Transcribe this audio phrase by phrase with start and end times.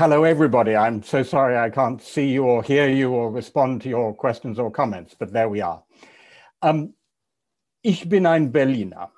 [0.00, 0.74] hello, everybody.
[0.74, 4.58] I'm so sorry I can't see you or hear you or respond to your questions
[4.58, 5.84] or comments, but there we are.
[6.62, 6.94] Um,
[7.82, 9.08] ich bin ein Berliner,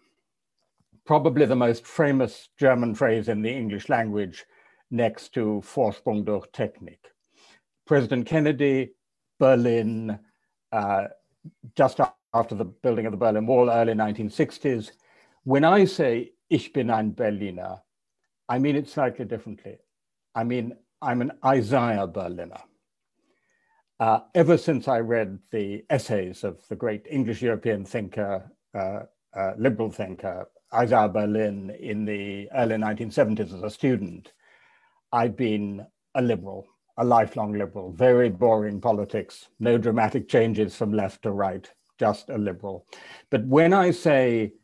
[1.07, 4.45] probably the most famous German phrase in the English language
[4.91, 7.13] next to Vorsprung durch Technik.
[7.87, 8.91] President Kennedy,
[9.39, 10.19] Berlin,
[10.73, 11.05] uh,
[11.77, 12.01] just
[12.35, 14.91] after the building of the Berlin Wall, early 1960s.
[15.45, 17.81] When I say Ich bin ein Berliner,
[18.49, 19.79] I mean it slightly differently.
[20.35, 22.63] I mean, I'm an Isaiah Berliner.
[24.01, 29.01] Uh, ever since I read the essays of the great English European thinker, uh,
[29.37, 34.33] uh, liberal thinker, Isaiah Berlin in the early 1970s as a student,
[35.13, 41.23] I've been a liberal, a lifelong liberal, very boring politics, no dramatic changes from left
[41.23, 42.87] to right, just a liberal.
[43.31, 44.55] But when I say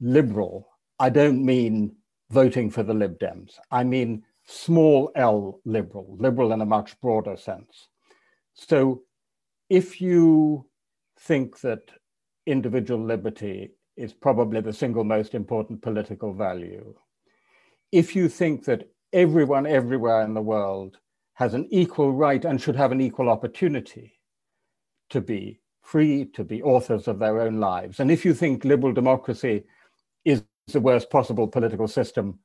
[0.00, 1.96] liberal, I don't mean
[2.30, 3.58] voting for the Lib Dems.
[3.70, 7.88] I mean small l liberal, liberal in a much broader sense.
[8.54, 9.02] So
[9.70, 10.66] if you
[11.20, 11.90] think that
[12.46, 16.94] individual liberty is probably the single most important political value,
[17.92, 20.98] if you think that everyone everywhere in the world
[21.34, 24.12] has an equal right and should have an equal opportunity
[25.10, 28.92] to be free, to be authors of their own lives, and if you think liberal
[28.92, 29.64] democracy
[30.24, 32.38] is the worst possible political system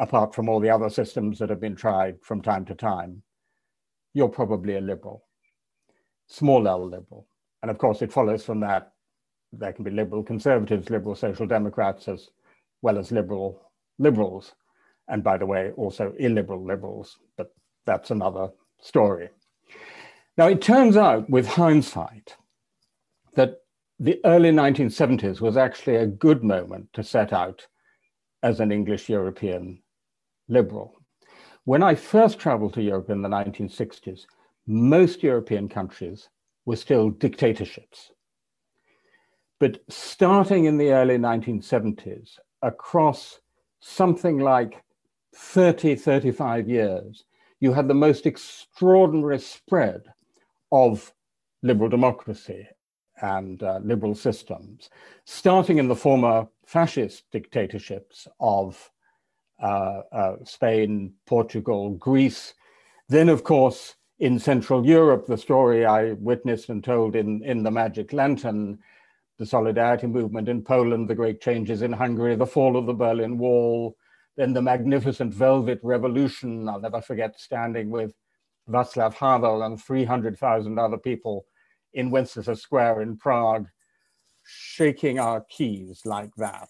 [0.00, 3.22] apart from all the other systems that have been tried from time to time,
[4.14, 5.24] you're probably a liberal,
[6.26, 7.26] small l liberal.
[7.62, 8.92] And of course, it follows from that
[9.52, 12.28] there can be liberal conservatives, liberal social democrats, as
[12.82, 14.54] well as liberal liberals.
[15.08, 17.54] And by the way, also illiberal liberals, but
[17.86, 19.30] that's another story.
[20.36, 22.36] Now, it turns out with hindsight
[23.34, 23.62] that
[23.98, 27.66] the early 1970s was actually a good moment to set out
[28.42, 29.82] as an English European
[30.48, 30.94] liberal.
[31.64, 34.26] When I first traveled to Europe in the 1960s,
[34.66, 36.28] most European countries
[36.64, 38.12] were still dictatorships.
[39.60, 43.40] But starting in the early 1970s, across
[43.80, 44.82] something like
[45.34, 47.24] 30, 35 years,
[47.60, 50.02] you had the most extraordinary spread
[50.70, 51.12] of
[51.62, 52.68] liberal democracy
[53.20, 54.90] and uh, liberal systems,
[55.24, 58.90] starting in the former fascist dictatorships of
[59.60, 62.54] Uh, uh, Spain, Portugal, Greece.
[63.08, 67.70] Then, of course, in Central Europe, the story I witnessed and told in, in The
[67.70, 68.78] Magic Lantern,
[69.38, 73.38] the Solidarity Movement in Poland, the great changes in Hungary, the fall of the Berlin
[73.38, 73.96] Wall,
[74.36, 76.68] then the magnificent Velvet Revolution.
[76.68, 78.14] I'll never forget standing with
[78.68, 81.46] Václav Havel and 300,000 other people
[81.94, 83.68] in Wenceslas Square in Prague,
[84.44, 86.68] shaking our keys like that.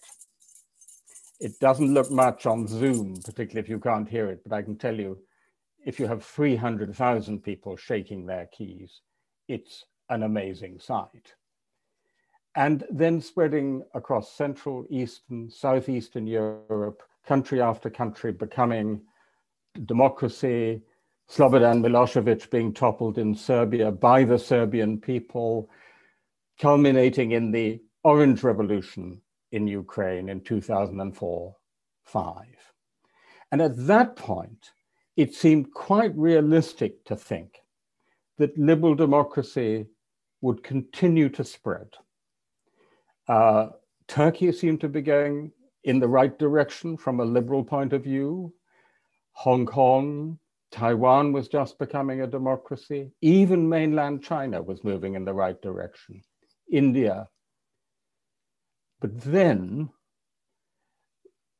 [1.40, 4.76] It doesn't look much on Zoom, particularly if you can't hear it, but I can
[4.76, 5.18] tell you,
[5.84, 9.00] if you have 300,000 people shaking their keys,
[9.46, 11.34] it's an amazing sight.
[12.56, 19.02] And then spreading across Central, Eastern, Southeastern Europe, country after country becoming
[19.84, 20.82] democracy,
[21.30, 25.70] Slobodan Milosevic being toppled in Serbia by the Serbian people,
[26.58, 29.20] culminating in the Orange Revolution
[29.52, 31.56] in Ukraine in 2004
[32.04, 32.44] 5.
[33.52, 34.70] And at that point,
[35.16, 37.60] it seemed quite realistic to think
[38.38, 39.86] that liberal democracy
[40.40, 41.88] would continue to spread.
[43.26, 43.68] Uh,
[44.06, 45.52] Turkey seemed to be going
[45.84, 48.52] in the right direction from a liberal point of view.
[49.32, 50.38] Hong Kong,
[50.70, 53.10] Taiwan was just becoming a democracy.
[53.20, 56.22] Even mainland China was moving in the right direction.
[56.70, 57.28] India,
[59.00, 59.90] but then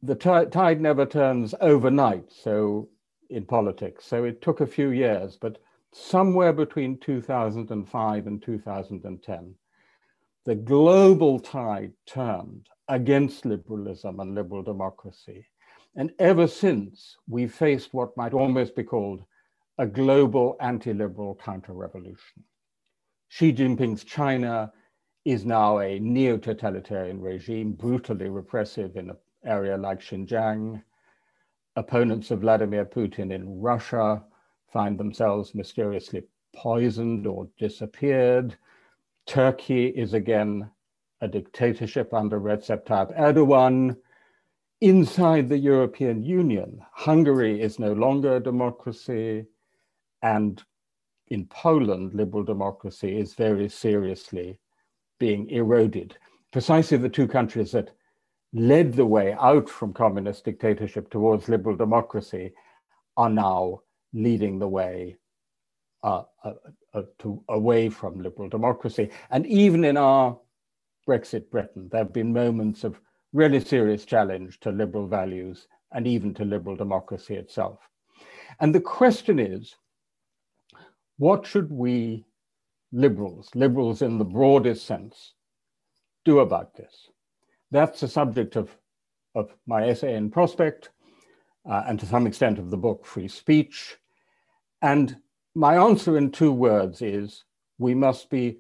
[0.03, 2.88] the tide never turns overnight, so
[3.31, 4.06] in politics.
[4.06, 5.58] So it took a few years, but
[5.93, 9.55] somewhere between 2005 and 2010,
[10.44, 15.46] the global tide turned against liberalism and liberal democracy.
[15.96, 19.25] And ever since, we've faced what might almost be called
[19.79, 22.44] a global anti-liberal counter-revolution.
[23.29, 24.73] Xi Jinping's China
[25.28, 30.82] is now a neo-totalitarian regime, brutally repressive in an area like Xinjiang.
[31.76, 34.25] Opponents of Vladimir Putin in Russia
[34.72, 36.22] find themselves mysteriously
[36.56, 38.56] poisoned or disappeared.
[39.26, 40.70] Turkey is again
[41.20, 43.98] a dictatorship under Recep Tayyip Erdogan.
[44.81, 49.44] Inside the European Union, Hungary is no longer a democracy.
[50.22, 50.62] And
[51.26, 54.58] in Poland, liberal democracy is very seriously
[55.19, 56.17] being eroded.
[56.53, 57.91] Precisely the two countries that
[58.53, 62.53] led the way out from communist dictatorship towards liberal democracy
[63.17, 63.81] are now
[64.12, 65.17] leading the way
[66.03, 66.53] uh, uh,
[66.94, 69.11] uh, to, away from liberal democracy.
[69.31, 70.38] And even in our
[71.06, 73.00] Brexit Britain, there have been moments of
[73.32, 77.81] really serious challenge to liberal values and even to liberal democracy itself.
[78.61, 79.75] And the question is,
[81.19, 82.25] what should we
[82.93, 85.35] liberals, liberals in the broadest sense,
[86.25, 87.08] do about this?
[87.70, 88.76] That's the subject of,
[89.35, 90.90] of my essay in Prospect,
[91.69, 93.96] uh, and to some extent of the book Free Speech.
[94.82, 95.17] And
[95.55, 97.44] my answer in two words is
[97.79, 98.58] we must be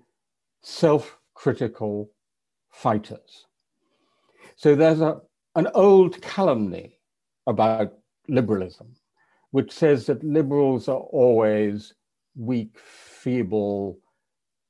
[0.62, 2.10] self critical
[2.70, 3.46] fighters.
[4.56, 5.20] So there's a,
[5.54, 6.98] an old calumny
[7.46, 7.94] about
[8.28, 8.94] liberalism,
[9.52, 11.94] which says that liberals are always
[12.36, 13.98] weak, feeble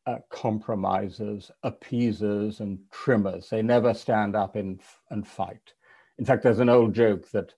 [0.08, 3.50] uh, compromisers, appeasers, and trimmers.
[3.50, 5.74] They never stand up in, and fight.
[6.18, 7.52] In fact, there's an old joke that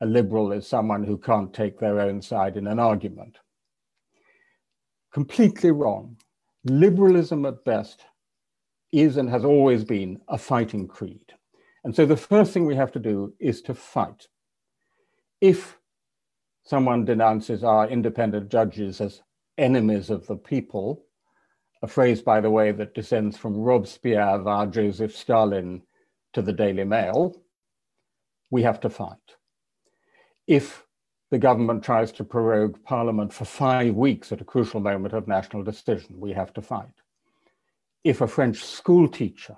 [0.00, 3.36] a liberal is someone who can't take their own side in an argument.
[5.12, 6.16] Completely wrong.
[6.64, 8.06] Liberalism at best
[8.92, 11.34] is and has always been a fighting creed.
[11.84, 14.26] And so the first thing we have to do is to fight.
[15.42, 15.78] If
[16.64, 19.20] someone denounces our independent judges as
[19.58, 21.04] enemies of the people,
[21.82, 25.82] a phrase, by the way, that descends from Robespierre via ah, Joseph Stalin
[26.32, 27.34] to the Daily Mail,
[28.50, 29.16] we have to fight.
[30.46, 30.84] If
[31.30, 35.62] the government tries to prorogue parliament for five weeks at a crucial moment of national
[35.62, 36.88] decision, we have to fight.
[38.02, 39.56] If a French school teacher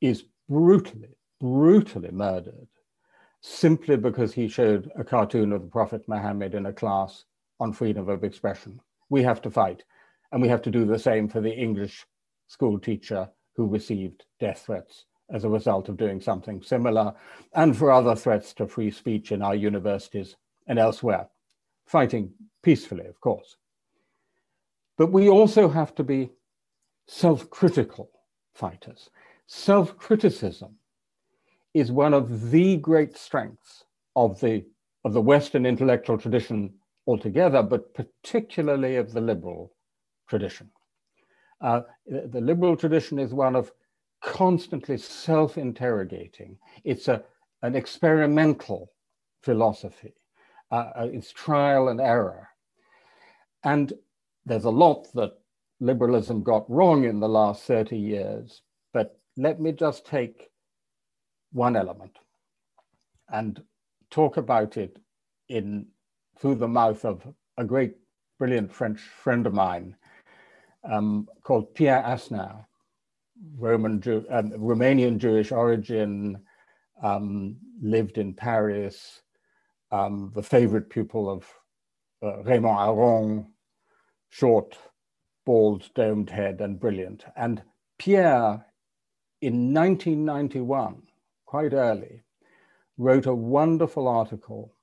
[0.00, 2.68] is brutally, brutally murdered
[3.40, 7.24] simply because he showed a cartoon of the Prophet Muhammad in a class
[7.58, 8.80] on freedom of expression.
[9.08, 9.82] We have to fight.
[10.32, 12.06] And we have to do the same for the English
[12.46, 17.14] school teacher who received death threats as a result of doing something similar,
[17.54, 20.36] and for other threats to free speech in our universities
[20.66, 21.28] and elsewhere,
[21.86, 22.32] fighting
[22.62, 23.56] peacefully, of course.
[24.98, 26.30] But we also have to be
[27.06, 28.10] self critical
[28.54, 29.10] fighters.
[29.46, 30.76] Self criticism
[31.74, 33.84] is one of the great strengths
[34.16, 34.64] of the,
[35.04, 36.74] of the Western intellectual tradition
[37.06, 39.72] altogether, but particularly of the liberal
[40.30, 40.70] tradition.
[41.60, 43.70] Uh, the liberal tradition is one of
[44.22, 47.22] constantly self interrogating, it's a,
[47.62, 48.92] an experimental
[49.42, 50.14] philosophy,
[50.70, 52.48] uh, uh, it's trial and error.
[53.64, 53.92] And
[54.46, 55.32] there's a lot that
[55.80, 58.62] liberalism got wrong in the last 30 years,
[58.94, 60.50] but let me just take
[61.52, 62.18] one element
[63.28, 63.62] and
[64.10, 64.98] talk about it
[65.48, 65.86] in
[66.38, 67.22] through the mouth of
[67.58, 67.96] a great,
[68.38, 69.94] brilliant French friend of mine
[70.84, 72.64] um, called Pierre Hassner,
[73.56, 76.40] Roman Jew, um, Romanian Jewish origin,
[77.02, 79.22] um, lived in Paris,
[79.90, 81.46] um, the favorite pupil of
[82.22, 83.46] uh, Raymond Aron,
[84.28, 84.76] short,
[85.46, 87.24] bald, domed head, and brilliant.
[87.36, 87.62] And
[87.98, 88.66] Pierre,
[89.40, 91.02] in 1991,
[91.46, 92.22] quite early,
[92.98, 94.74] wrote a wonderful article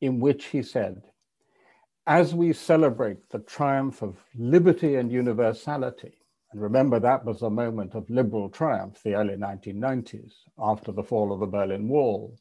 [0.00, 1.02] in which he said,
[2.06, 6.14] as we celebrate the triumph of liberty and universality,
[6.52, 11.32] and remember that was a moment of liberal triumph, the early 1990s, after the fall
[11.32, 12.36] of the Berlin Wall,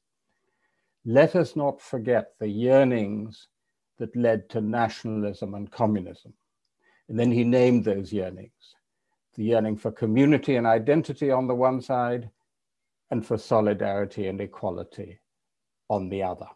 [1.05, 3.47] let us not forget the yearnings
[3.97, 6.33] that led to nationalism and communism.
[7.09, 8.51] And then he named those yearnings
[9.35, 12.29] the yearning for community and identity on the one side,
[13.11, 15.19] and for solidarity and equality
[15.89, 16.47] on the other.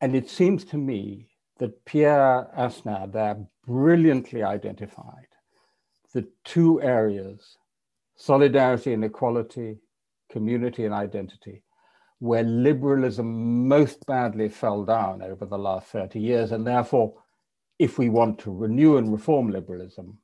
[0.00, 1.28] And it seems to me
[1.62, 5.28] that Pierre Hassner there brilliantly identified
[6.12, 7.56] the two areas,
[8.16, 9.78] solidarity and equality,
[10.28, 11.62] community and identity,
[12.18, 16.50] where liberalism most badly fell down over the last 30 years.
[16.50, 17.14] And therefore,
[17.78, 20.18] if we want to renew and reform liberalism,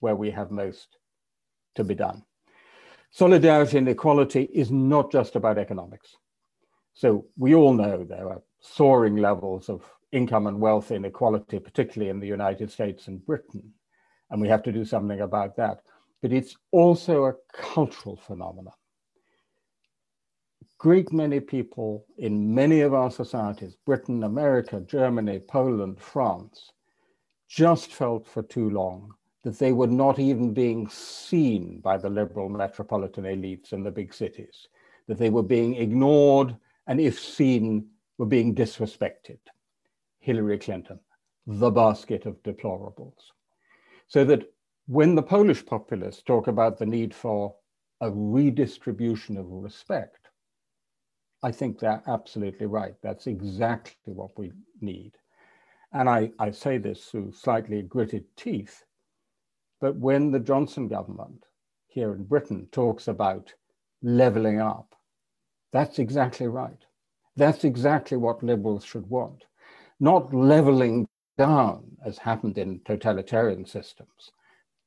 [0.00, 0.96] where we have most
[1.74, 2.24] to be done.
[3.10, 6.16] Solidarity and equality is not just about economics.
[6.94, 9.82] So we all know there are soaring levels of
[10.12, 13.72] income and wealth inequality, particularly in the United States and Britain,
[14.30, 15.80] and we have to do something about that.
[16.20, 18.74] But it's also a cultural phenomenon.
[20.78, 26.72] Great many people in many of our societies, Britain, America, Germany, Poland, France,
[27.48, 29.12] just felt for too long
[29.44, 34.14] that they were not even being seen by the liberal metropolitan elites in the big
[34.14, 34.68] cities,
[35.08, 37.86] that they were being ignored, and if seen,
[38.18, 39.38] were being disrespected.
[40.22, 41.00] Hillary Clinton,
[41.46, 43.32] the basket of deplorables.
[44.06, 44.44] So that
[44.86, 47.54] when the Polish populists talk about the need for
[48.00, 50.28] a redistribution of respect,
[51.42, 52.94] I think they're absolutely right.
[53.02, 55.12] That's exactly what we need.
[55.92, 58.84] And I, I say this through slightly gritted teeth,
[59.80, 61.44] but when the Johnson government
[61.88, 63.52] here in Britain talks about
[64.02, 64.94] leveling up,
[65.72, 66.84] that's exactly right.
[67.34, 69.44] That's exactly what liberals should want.
[70.00, 71.08] Not leveling
[71.38, 74.32] down, as happened in totalitarian systems,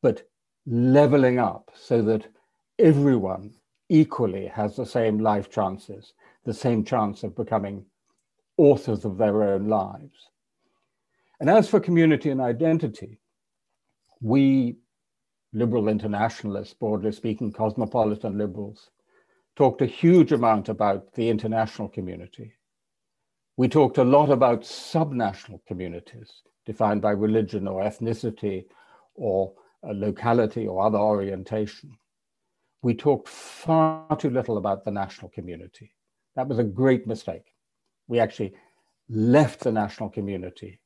[0.01, 0.27] but
[0.65, 2.27] leveling up so that
[2.79, 3.53] everyone
[3.89, 7.85] equally has the same life chances, the same chance of becoming
[8.57, 10.29] authors of their own lives.
[11.39, 13.19] And as for community and identity,
[14.21, 14.77] we
[15.53, 18.89] liberal internationalists, broadly speaking, cosmopolitan liberals,
[19.55, 22.53] talked a huge amount about the international community.
[23.57, 28.65] We talked a lot about subnational communities defined by religion or ethnicity
[29.13, 31.97] or uh, locality or other orientation.
[32.81, 35.93] We talked far too little about the national community.
[36.35, 37.53] That was a great mistake.
[38.07, 38.53] We actually
[39.07, 40.81] left the national community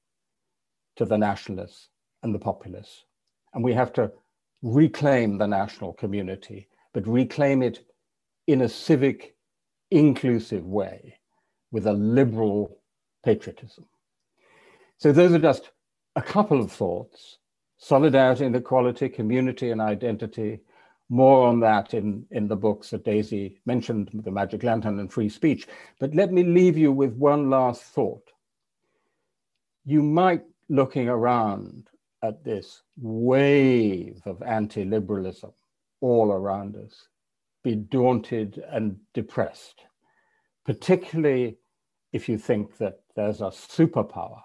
[0.97, 1.89] to the nationalists
[2.21, 3.05] and the populists.
[3.53, 4.11] And we have to
[4.61, 7.79] reclaim the national community, but reclaim it
[8.45, 9.35] in a civic,
[9.89, 11.18] inclusive way
[11.71, 12.77] with a liberal
[13.23, 13.85] patriotism.
[14.97, 15.71] So those are just
[16.15, 17.37] a couple of thoughts.
[17.77, 20.59] Solidarity and equality, community and identity.
[21.09, 25.29] More on that in, in the books that Daisy mentioned, The Magic Lantern and Free
[25.29, 25.67] Speech.
[25.99, 28.29] But let me leave you with one last thought.
[29.85, 31.87] You might, looking around
[32.21, 35.51] at this wave of anti-liberalism
[36.01, 37.07] all around us,
[37.63, 39.81] be daunted and depressed,
[40.69, 41.57] particularly
[42.13, 44.39] if you think that there's a superpower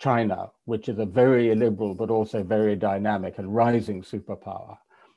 [0.00, 4.76] China, which is a very illiberal but also very dynamic and rising superpower.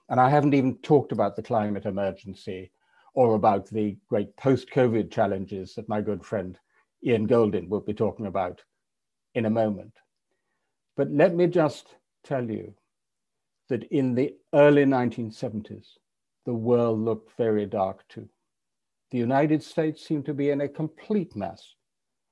[0.10, 2.72] And I haven't even talked about the climate emergency
[3.16, 6.56] or about the great post-COVID challenges that my good friend
[7.04, 8.62] Ian Goldin will be talking about
[9.34, 9.94] in a moment.
[10.96, 12.76] But let me just tell you
[13.70, 15.88] that in the early 1970s,
[16.46, 18.30] the world looked very dark too.
[19.12, 21.76] The United States seemed to be in a complete mess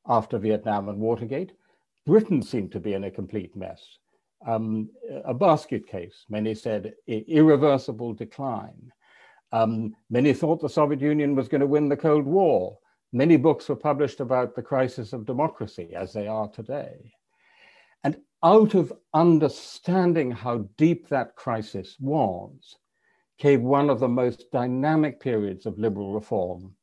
[0.09, 1.53] after Vietnam and Watergate,
[2.05, 4.00] Britain seemed to be in a complete mess.
[4.45, 4.89] Um,
[5.25, 8.91] a basket case, many said irreversible decline.
[9.51, 12.77] Um, many thought the Soviet Union was going to win the Cold War.
[13.12, 17.13] Many books were published about the crisis of democracy as they are today.
[18.03, 22.77] And out of understanding how deep that crisis was,
[23.39, 26.75] came one of the most dynamic periods of liberal reform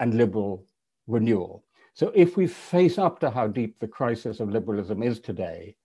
[0.00, 0.66] and liberal
[1.06, 1.64] renewal.
[1.94, 5.76] So if we face up to how deep the crisis of liberalism is today,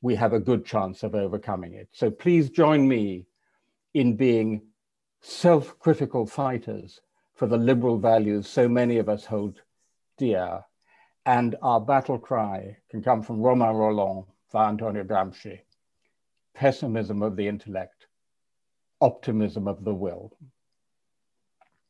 [0.00, 1.88] we have a good chance of overcoming it.
[1.92, 3.26] So please join me
[3.94, 4.62] in being
[5.22, 7.00] self-critical fighters
[7.34, 9.60] for the liberal values so many of us hold
[10.18, 10.60] dear.
[11.26, 15.60] And our battle cry can come from Romain Rolland for Antonio Gramsci,
[16.54, 18.03] pessimism of the intellect,
[19.00, 20.32] optimism of the will.